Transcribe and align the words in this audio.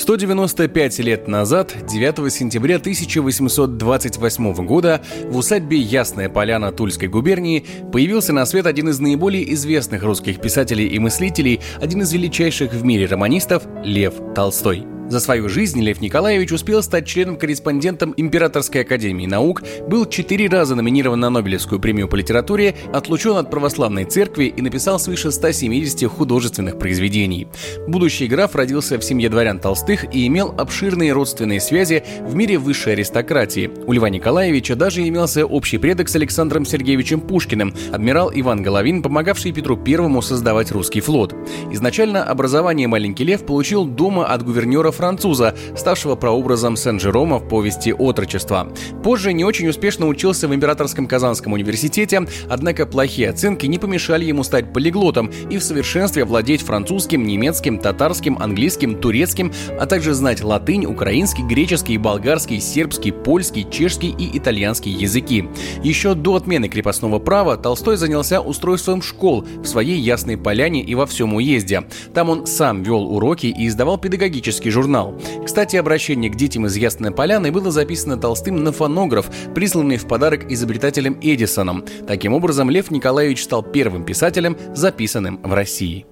195 0.00 0.98
лет 1.00 1.28
назад, 1.28 1.74
9 1.86 2.32
сентября 2.32 2.76
1828 2.76 4.54
года, 4.66 5.02
в 5.26 5.36
усадьбе 5.36 5.76
Ясная 5.76 6.30
Поляна 6.30 6.72
Тульской 6.72 7.08
губернии 7.08 7.66
появился 7.92 8.32
на 8.32 8.46
свет 8.46 8.66
один 8.66 8.88
из 8.88 8.98
наиболее 8.98 9.52
известных 9.52 10.02
русских 10.02 10.40
писателей 10.40 10.86
и 10.86 10.98
мыслителей, 10.98 11.60
один 11.80 12.00
из 12.00 12.12
величайших 12.12 12.72
в 12.72 12.82
мире 12.82 13.06
романистов– 13.06 13.64
Лев 13.84 14.14
Толстой. 14.34 14.99
За 15.10 15.18
свою 15.18 15.48
жизнь 15.48 15.82
Лев 15.82 16.00
Николаевич 16.00 16.52
успел 16.52 16.84
стать 16.84 17.04
членом-корреспондентом 17.04 18.14
Императорской 18.16 18.82
академии 18.82 19.26
наук, 19.26 19.64
был 19.88 20.06
четыре 20.06 20.48
раза 20.48 20.76
номинирован 20.76 21.18
на 21.18 21.30
Нобелевскую 21.30 21.80
премию 21.80 22.06
по 22.06 22.14
литературе, 22.14 22.76
отлучен 22.92 23.34
от 23.36 23.50
православной 23.50 24.04
церкви 24.04 24.44
и 24.44 24.62
написал 24.62 25.00
свыше 25.00 25.32
170 25.32 26.08
художественных 26.08 26.78
произведений. 26.78 27.48
Будущий 27.88 28.28
граф 28.28 28.54
родился 28.54 28.98
в 28.98 29.02
семье 29.02 29.28
дворян 29.28 29.58
Толстых 29.58 30.14
и 30.14 30.28
имел 30.28 30.54
обширные 30.56 31.12
родственные 31.12 31.60
связи 31.60 32.04
в 32.20 32.36
мире 32.36 32.58
высшей 32.58 32.92
аристократии. 32.92 33.68
У 33.86 33.92
Льва 33.92 34.10
Николаевича 34.10 34.76
даже 34.76 35.08
имелся 35.08 35.44
общий 35.44 35.78
предок 35.78 36.08
с 36.08 36.14
Александром 36.14 36.64
Сергеевичем 36.64 37.20
Пушкиным, 37.20 37.74
адмирал 37.90 38.30
Иван 38.32 38.62
Головин, 38.62 39.02
помогавший 39.02 39.50
Петру 39.50 39.76
Первому 39.76 40.22
создавать 40.22 40.70
русский 40.70 41.00
флот. 41.00 41.34
Изначально 41.72 42.22
образование 42.22 42.86
маленький 42.86 43.24
Лев 43.24 43.44
получил 43.44 43.86
дома 43.86 44.26
от 44.26 44.44
гувернера 44.44 44.92
француза, 45.00 45.54
ставшего 45.76 46.14
прообразом 46.14 46.76
Сен-Жерома 46.76 47.38
в 47.38 47.48
повести 47.48 47.90
«Отрочество». 47.90 48.70
Позже 49.02 49.32
не 49.32 49.46
очень 49.46 49.66
успешно 49.66 50.06
учился 50.06 50.46
в 50.46 50.54
Императорском 50.54 51.06
Казанском 51.06 51.54
университете, 51.54 52.26
однако 52.50 52.84
плохие 52.84 53.30
оценки 53.30 53.64
не 53.64 53.78
помешали 53.78 54.26
ему 54.26 54.44
стать 54.44 54.74
полиглотом 54.74 55.30
и 55.48 55.56
в 55.56 55.62
совершенстве 55.62 56.26
владеть 56.26 56.60
французским, 56.60 57.26
немецким, 57.26 57.78
татарским, 57.78 58.36
английским, 58.38 58.94
турецким, 59.00 59.50
а 59.80 59.86
также 59.86 60.12
знать 60.12 60.44
латынь, 60.44 60.84
украинский, 60.84 61.44
греческий, 61.44 61.96
болгарский, 61.96 62.60
сербский, 62.60 63.10
польский, 63.10 63.66
чешский 63.70 64.10
и 64.10 64.36
итальянский 64.36 64.92
языки. 64.92 65.48
Еще 65.82 66.14
до 66.14 66.34
отмены 66.34 66.68
крепостного 66.68 67.18
права 67.18 67.56
Толстой 67.56 67.96
занялся 67.96 68.42
устройством 68.42 69.00
школ 69.00 69.46
в 69.62 69.64
своей 69.64 69.98
Ясной 69.98 70.36
Поляне 70.36 70.82
и 70.82 70.94
во 70.94 71.06
всем 71.06 71.32
уезде. 71.32 71.84
Там 72.12 72.28
он 72.28 72.46
сам 72.46 72.82
вел 72.82 73.10
уроки 73.10 73.46
и 73.46 73.66
издавал 73.66 73.96
педагогический 73.96 74.68
журнал 74.68 74.89
журнал. 74.90 75.14
Кстати, 75.44 75.76
обращение 75.76 76.30
к 76.30 76.34
детям 76.34 76.66
из 76.66 76.76
Ясной 76.76 77.12
Поляны 77.12 77.52
было 77.52 77.70
записано 77.70 78.16
Толстым 78.16 78.64
на 78.64 78.72
фонограф, 78.72 79.26
присланный 79.54 79.96
в 79.96 80.08
подарок 80.08 80.50
изобретателем 80.50 81.16
Эдисоном. 81.20 81.84
Таким 82.08 82.34
образом, 82.34 82.70
Лев 82.70 82.90
Николаевич 82.90 83.44
стал 83.44 83.62
первым 83.62 84.04
писателем, 84.04 84.56
записанным 84.74 85.40
в 85.42 85.54
России. 85.54 86.06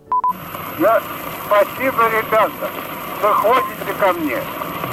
Я... 0.79 1.03
Спасибо, 1.47 2.05
ребята, 2.11 2.69
ходите 3.23 3.93
ко 3.98 4.12
мне. 4.12 4.37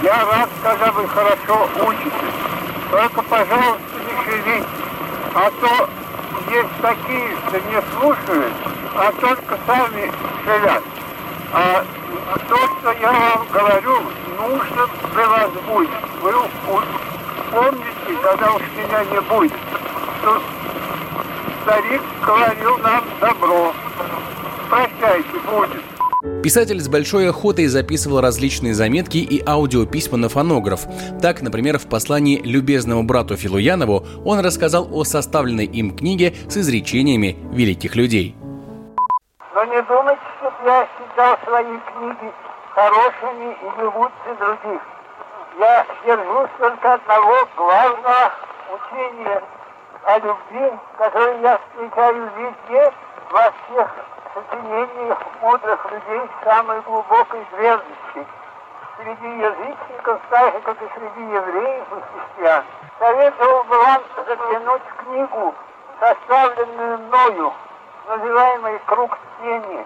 Я 0.01 0.25
рад, 0.25 0.49
когда 0.63 0.89
вы 0.93 1.05
хорошо 1.09 1.69
учитесь. 1.85 2.35
Только, 2.89 3.21
пожалуйста, 3.23 3.83
не 4.07 4.23
шевелитесь. 4.23 4.67
А 5.35 5.51
то 5.59 5.89
есть 6.49 6.69
такие, 6.81 7.27
что 7.45 7.57
не 7.59 7.81
слушают, 7.91 8.53
а 8.95 9.11
только 9.19 9.59
сами 9.67 10.09
шевят. 10.45 10.83
А 11.51 11.83
то, 12.47 12.57
что 12.79 12.91
я 13.01 13.11
вам 13.11 13.47
говорю, 13.51 14.01
нужно 14.37 14.87
для 15.13 15.27
вас 15.27 15.51
будет. 15.67 15.89
Вы 16.21 16.31
помните, 17.51 18.21
когда 18.23 18.53
уж 18.53 18.61
меня 18.77 19.03
не 19.05 19.21
будет, 19.21 19.53
что 20.19 20.41
старик 21.63 22.01
говорил 22.25 22.77
нам 22.79 23.03
добро. 23.19 23.73
Прощайте, 24.69 25.39
будет. 25.49 26.41
Писатель 26.41 26.81
с 26.81 26.87
большой 26.87 27.29
охотой 27.29 27.67
записывал 27.67 28.21
различные 28.21 28.73
заметки 28.73 29.17
и 29.17 29.43
аудиописьма 29.45 30.17
на 30.17 30.29
фонограф. 30.29 30.87
Так, 31.21 31.41
например, 31.41 31.77
в 31.77 31.87
послании 31.87 32.41
любезному 32.43 33.03
брату 33.03 33.35
Филуянову 33.35 34.05
он 34.23 34.39
рассказал 34.39 34.87
о 34.91 35.03
составленной 35.03 35.65
им 35.65 35.95
книге 35.95 36.33
с 36.49 36.57
изречениями 36.57 37.37
великих 37.51 37.95
людей. 37.95 38.35
Но 39.55 39.63
не 39.63 39.81
думайте, 39.83 40.21
что 40.37 40.51
я 40.65 40.85
считал 40.97 41.37
свои 41.45 41.79
книги 41.79 42.33
хорошими 42.71 43.57
или 43.61 43.85
лучше 43.85 44.35
других. 44.37 44.81
Я 45.57 45.85
держусь 46.05 46.49
только 46.59 46.93
одного 46.95 47.37
главного 47.55 48.31
учения 48.73 49.41
о 50.03 50.19
любви, 50.19 50.77
которое 50.97 51.39
я 51.39 51.57
встречаю 51.57 52.29
везде, 52.35 52.93
во 53.31 53.51
всех 53.51 53.95
сочинениях 54.33 55.19
мудрых 55.41 55.89
людей 55.89 56.21
самой 56.43 56.81
глубокой 56.81 57.45
древности. 57.51 58.27
Среди 58.97 59.37
язычников, 59.37 60.19
так 60.31 60.53
же, 60.53 60.59
как 60.59 60.81
и 60.81 60.89
среди 60.99 61.33
евреев 61.33 61.85
и 61.91 62.01
христиан. 62.01 62.63
Советовал 62.99 63.63
бы 63.63 63.77
вам 63.77 64.01
заглянуть 64.27 64.81
в 64.81 65.03
книгу, 65.05 65.55
составленную 66.01 66.97
мною, 66.97 67.53
называемый 68.07 68.79
«Круг 68.85 69.17
тени», 69.41 69.85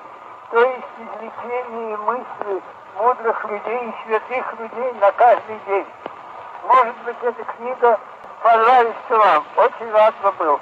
то 0.52 0.60
есть 0.60 0.94
извлечение 0.98 1.98
мысли 1.98 2.62
мудрых 2.98 3.46
людей 3.50 3.90
и 3.90 3.94
святых 4.06 4.60
людей 4.60 4.94
на 5.00 5.12
каждый 5.12 5.60
день. 5.68 5.86
Может 6.68 6.96
быть, 7.06 7.16
эта 7.22 7.44
книга 7.54 8.00
понравится 8.44 9.18
вам. 9.18 9.44
Очень 9.58 9.92
рад 9.92 10.14
бы 10.22 10.32
был. 10.34 10.60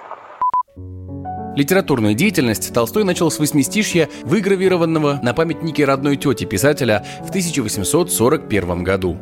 Литературную 1.55 2.13
деятельность 2.13 2.71
Толстой 2.71 3.03
начал 3.03 3.31
с 3.31 3.39
восьмистишья, 3.39 4.09
выгравированного 4.23 5.19
на 5.23 5.33
памятнике 5.33 5.85
родной 5.85 6.15
тети 6.15 6.43
писателя 6.45 7.03
в 7.23 7.29
1841 7.29 8.83
году. 8.83 9.17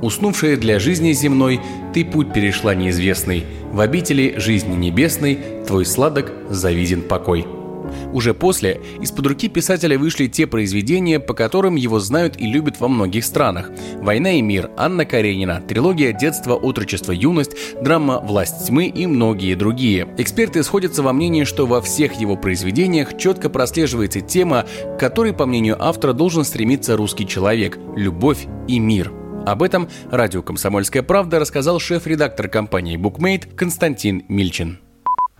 Уснувшая 0.00 0.56
для 0.56 0.78
жизни 0.78 1.12
земной, 1.12 1.60
ты 1.92 2.04
путь 2.04 2.32
перешла 2.32 2.74
неизвестный, 2.74 3.44
в 3.72 3.80
обители 3.80 4.38
жизни 4.38 4.76
небесной 4.76 5.64
твой 5.66 5.84
сладок 5.84 6.32
завиден 6.48 7.02
покой. 7.02 7.59
Уже 8.12 8.34
после 8.34 8.80
из-под 9.00 9.26
руки 9.26 9.48
писателя 9.48 9.98
вышли 9.98 10.26
те 10.26 10.46
произведения, 10.46 11.20
по 11.20 11.34
которым 11.34 11.76
его 11.76 11.98
знают 12.00 12.40
и 12.40 12.46
любят 12.46 12.80
во 12.80 12.88
многих 12.88 13.24
странах. 13.24 13.70
«Война 13.96 14.32
и 14.32 14.42
мир», 14.42 14.70
«Анна 14.76 15.04
Каренина», 15.04 15.62
трилогия 15.66 16.12
«Детство, 16.12 16.54
отрочество, 16.54 17.12
юность», 17.12 17.52
драма 17.82 18.20
«Власть 18.20 18.66
тьмы» 18.66 18.86
и 18.86 19.06
многие 19.06 19.54
другие. 19.54 20.08
Эксперты 20.18 20.62
сходятся 20.62 21.02
во 21.02 21.12
мнении, 21.12 21.44
что 21.44 21.66
во 21.66 21.80
всех 21.80 22.14
его 22.20 22.36
произведениях 22.36 23.16
четко 23.16 23.48
прослеживается 23.48 24.20
тема, 24.20 24.66
к 24.84 24.98
которой, 24.98 25.32
по 25.32 25.46
мнению 25.46 25.76
автора, 25.82 26.12
должен 26.12 26.44
стремиться 26.44 26.96
русский 26.96 27.26
человек– 27.26 27.78
любовь 27.96 28.46
и 28.68 28.78
мир. 28.78 29.12
Об 29.46 29.62
этом 29.62 29.88
радио 30.10 30.42
«Комсомольская 30.42 31.02
правда» 31.02 31.38
рассказал 31.38 31.80
шеф-редактор 31.80 32.48
компании 32.48 32.96
«Букмейт» 32.96 33.46
Константин 33.54 34.22
Мильчин. 34.28 34.78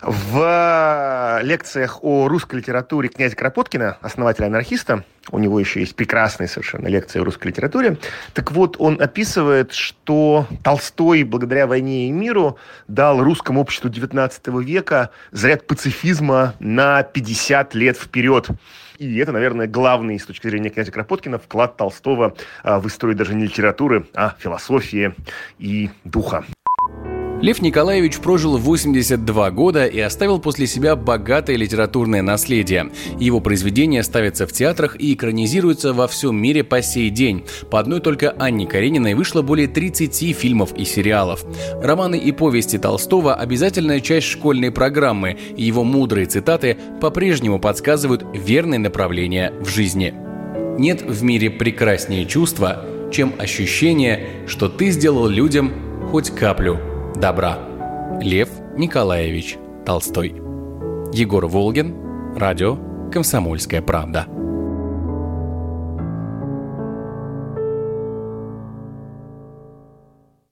В 0.02 1.40
лекциях 1.42 2.02
о 2.02 2.26
русской 2.26 2.56
литературе 2.56 3.08
князя 3.10 3.36
Кропоткина, 3.36 3.98
основателя 4.00 4.46
анархиста, 4.46 5.04
у 5.30 5.38
него 5.38 5.60
еще 5.60 5.80
есть 5.80 5.94
прекрасные 5.94 6.48
совершенно 6.48 6.88
лекции 6.88 7.20
о 7.20 7.24
русской 7.24 7.48
литературе. 7.48 7.98
Так 8.32 8.52
вот, 8.52 8.76
он 8.78 9.00
описывает, 9.00 9.72
что 9.72 10.46
Толстой, 10.64 11.22
благодаря 11.24 11.66
«Войне 11.66 12.08
и 12.08 12.12
миру», 12.12 12.58
дал 12.88 13.22
русскому 13.22 13.60
обществу 13.60 13.90
XIX 13.90 14.62
века 14.62 15.10
заряд 15.32 15.66
пацифизма 15.66 16.54
на 16.58 17.02
50 17.02 17.74
лет 17.74 17.96
вперед. 17.96 18.48
И 18.98 19.18
это, 19.18 19.32
наверное, 19.32 19.66
главный 19.66 20.18
с 20.18 20.24
точки 20.24 20.48
зрения 20.48 20.70
князя 20.70 20.92
Кропоткина 20.92 21.38
вклад 21.38 21.76
Толстого 21.76 22.34
а, 22.62 22.80
в 22.80 22.86
историю 22.86 23.16
даже 23.16 23.34
не 23.34 23.44
литературы, 23.44 24.06
а 24.14 24.34
философии 24.38 25.14
и 25.58 25.90
духа. 26.04 26.44
Лев 27.42 27.62
Николаевич 27.62 28.18
прожил 28.18 28.58
82 28.58 29.50
года 29.50 29.86
и 29.86 29.98
оставил 29.98 30.40
после 30.40 30.66
себя 30.66 30.94
богатое 30.94 31.56
литературное 31.56 32.20
наследие. 32.20 32.90
Его 33.18 33.40
произведения 33.40 34.02
ставятся 34.02 34.46
в 34.46 34.52
театрах 34.52 35.00
и 35.00 35.14
экранизируются 35.14 35.94
во 35.94 36.06
всем 36.06 36.36
мире 36.36 36.64
по 36.64 36.82
сей 36.82 37.08
день. 37.08 37.46
По 37.70 37.80
одной 37.80 38.00
только 38.00 38.32
Анне 38.38 38.66
Карениной 38.66 39.14
вышло 39.14 39.40
более 39.40 39.68
30 39.68 40.36
фильмов 40.36 40.74
и 40.76 40.84
сериалов. 40.84 41.46
Романы 41.82 42.18
и 42.18 42.30
повести 42.30 42.76
Толстого– 42.76 43.34
обязательная 43.36 44.00
часть 44.00 44.26
школьной 44.26 44.70
программы, 44.70 45.38
и 45.56 45.62
его 45.62 45.82
мудрые 45.82 46.26
цитаты 46.26 46.76
по-прежнему 47.00 47.58
подсказывают 47.58 48.22
верное 48.34 48.78
направление 48.78 49.54
в 49.60 49.66
жизни. 49.66 50.12
Нет 50.78 51.00
в 51.00 51.22
мире 51.22 51.48
прекраснее 51.48 52.26
чувства, 52.26 52.84
чем 53.10 53.32
ощущение, 53.38 54.26
что 54.46 54.68
ты 54.68 54.90
сделал 54.90 55.26
людям 55.26 55.72
хоть 56.10 56.28
каплю 56.30 56.89
добра. 57.16 57.58
Лев 58.20 58.48
Николаевич 58.76 59.56
Толстой. 59.84 60.34
Егор 61.12 61.46
Волгин, 61.46 61.94
радио 62.36 62.78
«Комсомольская 63.10 63.82
правда». 63.82 64.26